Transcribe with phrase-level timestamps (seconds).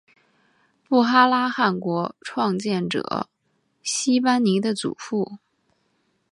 [0.89, 3.29] 布哈拉汗国创建者
[3.83, 5.37] 昔班尼的祖父。